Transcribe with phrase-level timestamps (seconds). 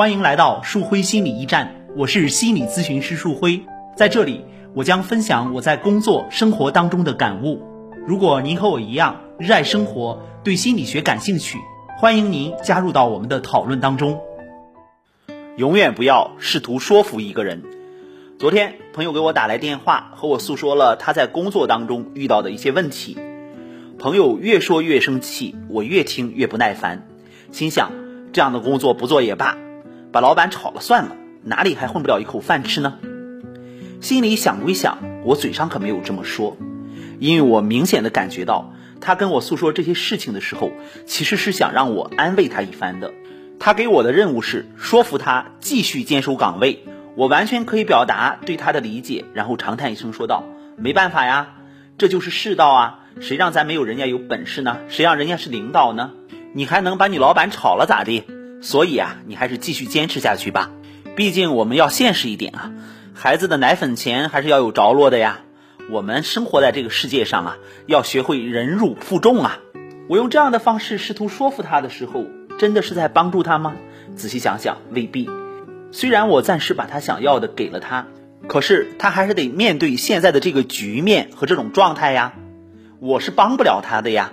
[0.00, 3.60] 欢迎来到树辉心理驿站，我是心理咨询师树辉，
[3.94, 7.60] 在这里我将分享我在工作生活当中的感悟。
[8.06, 11.58] 如果您和我一样热爱生活，对心理学感兴趣，
[11.98, 14.18] 欢迎您加入到我们的讨论当中。
[15.58, 17.62] 永远不要试图说服一个人。
[18.38, 23.18] 昨天朋友给我打来电话，和我诉说了他在工作当中遇到的一些问题。
[23.98, 27.06] 朋友越说越生气，我越听越不耐烦，
[27.52, 27.92] 心想
[28.32, 29.58] 这样的工作不做也罢，
[30.12, 32.98] 把老板炒了算了，哪里还混不了一口饭吃呢？
[34.00, 36.56] 心里想归想，我嘴上可没有这么说，
[37.18, 40.72] 因为我明显的感觉到他跟我诉说这些事情的时候，
[41.06, 43.12] 其实是想让我安慰他一番的。
[43.58, 46.84] 他给我的任务是说服他继续坚守岗位，
[47.14, 50.44] 我完全可以表达对他的理解，然后长叹一声说道
[50.78, 51.56] ：“没办法呀，
[51.98, 54.78] 这就是世道啊。”谁让咱没有人家有本事呢？
[54.88, 56.12] 谁让人家是领导呢？
[56.54, 58.24] 你还能把你老板炒了咋地？
[58.60, 60.70] 所以啊，你还是继续坚持下去吧。
[61.16, 62.72] 毕竟我们要现实一点啊，
[63.14, 65.40] 孩子的奶粉钱还是要有着落的呀。
[65.90, 69.58] 我们生活在这个世界上啊，要学会忍辱负重啊。
[70.08, 72.26] 我用这样的方式试图说服他的时候，
[72.58, 73.74] 真的是在帮助他吗？
[74.14, 75.28] 仔细想想，未必。
[75.92, 78.06] 虽然我暂时把他想要的给了他，
[78.46, 82.34] 可是他还是得面对现在的这个局面和这种状态呀。
[83.00, 84.32] 我是帮不了他的呀，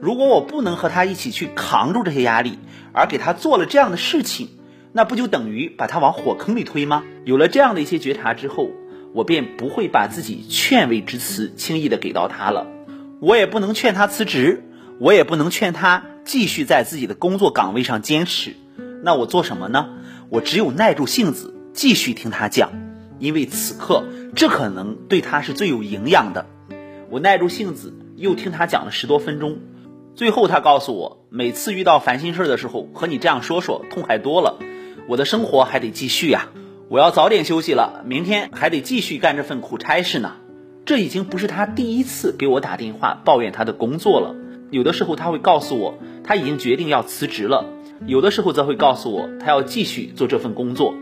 [0.00, 2.58] 如果我不能和他一起去扛住这些压力，
[2.92, 4.48] 而给他做了这样的事情，
[4.92, 7.02] 那不就等于把他往火坑里推吗？
[7.24, 8.70] 有了这样的一些觉察之后，
[9.12, 12.66] 我便不会把自己劝慰之词轻易的给到他了。
[13.20, 14.64] 我也不能劝他辞职，
[14.98, 18.54] 我也不能劝他继续在自己的工作岗位上坚持。
[19.02, 19.88] 那我做什么呢？
[20.28, 22.70] 我只有耐住性子继续听他讲，
[23.18, 26.46] 因为此刻这可能对他是最有营养的。
[27.10, 27.94] 我耐住性子。
[28.14, 29.58] 又听他讲了十多分钟，
[30.14, 34.58] 最后他告诉我，每次遇到烦心事儿的时候，和你这样说说，痛快多了。
[35.08, 36.50] 我的生活还得继续呀，
[36.88, 40.34] 我要早点休息了，明天还得继续干这份苦差事呢。
[40.84, 44.34] 这已经不是他第一次给我打电话抱怨他的工作了，
[44.70, 47.64] 有的时候他会告诉我他已经决定要辞职了，
[48.06, 50.94] 有的时候则会告诉我他要继续做这份工作。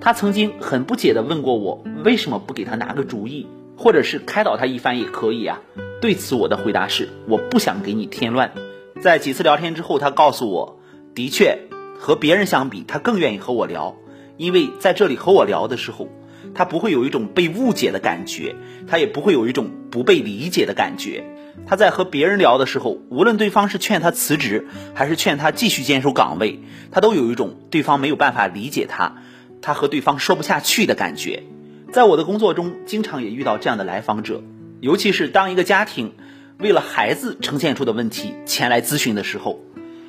[0.00, 3.46] 他曾经很不解地问过我，为什么不给他拿个主意，
[3.78, 5.62] 或者是开导他一番也可以啊。
[6.04, 8.52] 对此，我的回答是我不想给你添乱。
[9.00, 10.78] 在几次聊天之后，他告诉我，
[11.14, 11.60] 的确
[11.98, 13.96] 和别人相比，他更愿意和我聊，
[14.36, 16.08] 因为在这里和我聊的时候，
[16.54, 18.54] 他不会有一种被误解的感觉，
[18.86, 21.24] 他也不会有一种不被理解的感觉。
[21.66, 26.60] 他在和别人聊的时候，无论对方是劝他辞职，还是劝他继续坚守岗位，
[26.90, 29.22] 他都有一种对方没有办法理解他，
[29.62, 31.44] 他和对方说不下去的感觉。
[31.92, 34.42] 在我的工作中，经常也遇到这样的来访者。
[34.84, 36.12] 尤其是当一个家庭
[36.58, 39.58] 为了孩子呈现出的问题前来咨询的时候，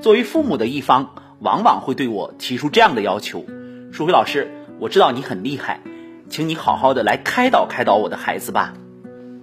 [0.00, 3.46] 作为父母的一方往往会对我提出这样的要求
[3.94, 4.50] ：“舒辉老师，
[4.80, 5.82] 我知道你很厉害，
[6.28, 8.74] 请你好好的来开导开导我的孩子吧。”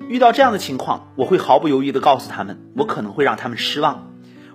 [0.10, 4.12] 遇到这样的情况，我会毫不犹豫的告诉他们，我可能会让他们失望。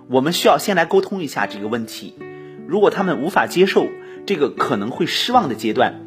[0.07, 2.13] 我们需要先来沟通一下这个问题。
[2.67, 3.87] 如果他们无法接受
[4.27, 6.05] 这个可能会失望的阶段，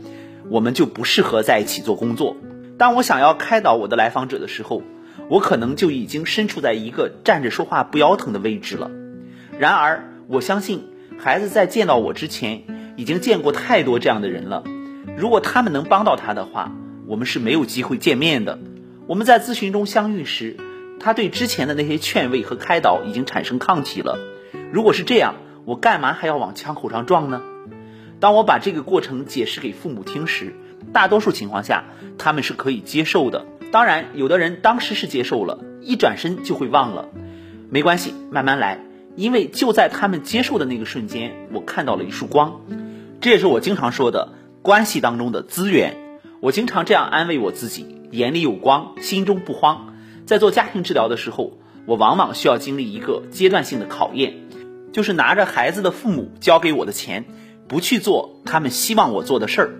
[0.48, 2.36] 我们就不适合在一起做工作。
[2.78, 4.82] 当我想要开导我的来访者的时候，
[5.28, 8.90] 我可能就已经身处在一个站着说话不腰疼的位置了。
[9.58, 10.88] 然而，我相信
[11.18, 12.64] 孩子在见到我之前，
[12.96, 14.64] 已经见过太多这样的人了。
[15.16, 16.72] 如果他们能帮到他的话，
[17.06, 18.58] 我们是没有机会见面的。
[19.06, 20.56] 我们在咨询中相遇时，
[20.98, 24.18] 他对之前的那些劝慰和开导已经产生抗体了。
[24.72, 25.34] 如果是这样，
[25.64, 27.42] 我干嘛还要往枪口上撞呢？
[28.18, 30.54] 当我把这个过程解释给父母听时，
[30.92, 31.84] 大多数情况下，
[32.18, 33.46] 他们是可以接受的。
[33.70, 37.08] 当然，有的人当时是接受了，一转身就会忘了。
[37.70, 38.84] 没关系，慢慢来。
[39.14, 42.62] 因为就在他们接受的那个瞬间，我看到了一束光。
[43.20, 44.32] 这也是我经常说的
[44.62, 46.18] 关系当中的资源。
[46.40, 49.94] 我经常这样安慰我自己：眼里有光，心中不慌。
[50.24, 54.34] 在做家庭治疗的时候，我往往需要经历一个阶段性的考验，
[54.92, 57.26] 就是拿着孩子的父母交给我的钱，
[57.68, 59.70] 不去做他们希望我做的事儿。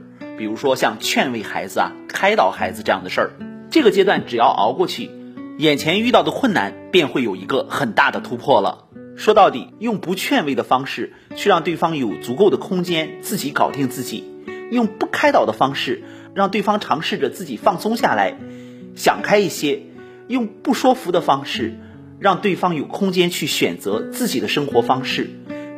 [0.43, 3.31] 比如说像劝慰孩子啊、开导孩子这样的事儿，
[3.71, 5.09] 这个阶段只要熬过去，
[5.56, 8.89] 眼前遇到的困难便会有一个很大的突破了。
[9.15, 14.25] 说到底，用不劝慰的方式去让对方有足够的空间自己搞定自己，
[14.73, 16.03] 用不开导的方式
[16.35, 18.37] 让对方尝试着自己放松下来，
[18.97, 19.83] 想开一些，
[20.27, 21.79] 用不说服的方式
[22.19, 25.31] 让对方有空间去选择自己的生活方式。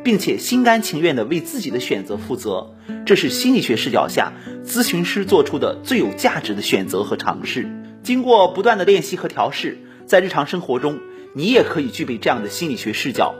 [0.05, 2.75] 并且心甘情愿地为自己的选择负责，
[3.07, 7.67] 这是心理学视角下咨询师做出的最有价值的选择和尝试。
[8.03, 10.99] 经过不断的练习和调试，在日常生活中，
[11.33, 13.33] 你也可以具备这样的心理学视角。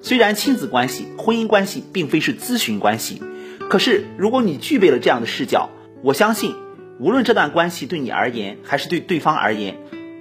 [0.00, 3.20] 虽然亲子关系、婚姻关系并非是咨询关系，
[3.68, 5.68] 可是如果你具备了这样的视角，
[6.02, 6.54] 我相信，
[6.98, 9.76] 无论这段关系对你而言，还是对对方而言，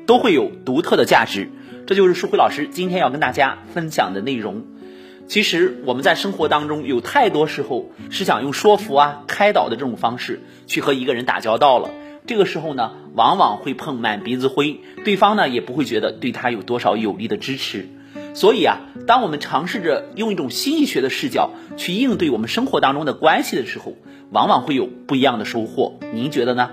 [0.06, 1.50] 都会有独特的价值。
[1.88, 4.66] 这就是舒辉老师今天要跟大家分享的内容。
[5.28, 11.90] 其实我们在生活当中有太多时候是想用说服啊、开导的这种方式去和一个人打交道了。
[12.28, 17.90] 这个时候呢，往往会碰满鼻子灰，对方呢也不会觉得对他有多少有力的支持。
[18.34, 23.96] 所以啊，当我们尝试着用一种心理学的视角去应对我们生活当中的关系的时候，
[24.30, 26.00] 往往会有不一样的收获。
[26.14, 26.72] 您觉得呢？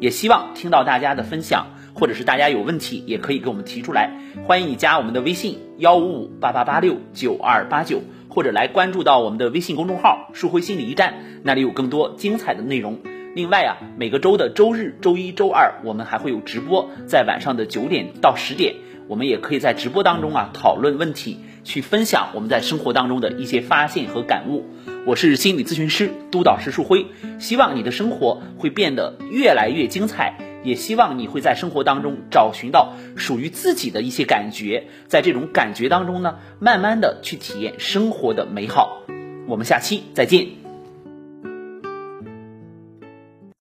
[0.00, 4.10] 也希望听到大家的分享，或者是大家有问题也可以给我们提出来。
[4.46, 12.98] 欢迎你加我们的微信幺五五八八八六九二八九，或者来关注到我们的微信公众号“树辉心理驿站”，那里有更多精彩的内容。
[13.34, 18.74] 另外啊，每个周的周日、周一周二，我们还会有直播，在晚上的九点到十点。
[19.08, 24.64] 我们也可以在直播当中啊讨论问题，去分享我们在生活当中的一些发现和感悟。
[25.06, 27.06] 我是心理咨询师督导师树辉，
[27.38, 39.02] 希望你的生活会变得越来越精彩，也希望你会在生活当中找寻到属于自己的一些感觉，在这种感觉当中呢，慢慢的去体验生活的美好。
[39.46, 40.61] 我们下期再见。